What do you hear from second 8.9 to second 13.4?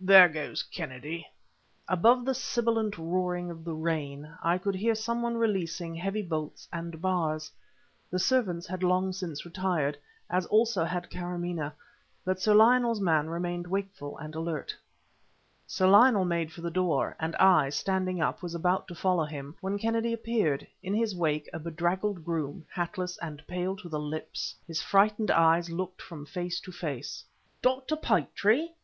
since retired, as also had Kâramaneh; but Sir Lionel's man